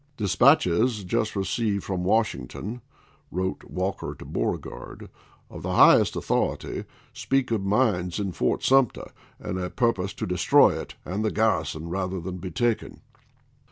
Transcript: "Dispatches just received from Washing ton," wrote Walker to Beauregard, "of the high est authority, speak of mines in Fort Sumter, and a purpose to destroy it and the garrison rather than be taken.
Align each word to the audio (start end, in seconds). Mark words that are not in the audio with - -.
"Dispatches 0.17 1.03
just 1.03 1.35
received 1.35 1.83
from 1.83 2.03
Washing 2.03 2.47
ton," 2.47 2.81
wrote 3.29 3.63
Walker 3.65 4.15
to 4.17 4.25
Beauregard, 4.25 5.11
"of 5.47 5.61
the 5.61 5.73
high 5.73 5.99
est 6.01 6.15
authority, 6.19 6.85
speak 7.13 7.51
of 7.51 7.61
mines 7.63 8.17
in 8.19 8.31
Fort 8.31 8.63
Sumter, 8.63 9.11
and 9.37 9.59
a 9.59 9.69
purpose 9.69 10.15
to 10.15 10.25
destroy 10.25 10.71
it 10.81 10.95
and 11.05 11.23
the 11.23 11.29
garrison 11.29 11.87
rather 11.89 12.19
than 12.19 12.39
be 12.39 12.49
taken. 12.49 13.01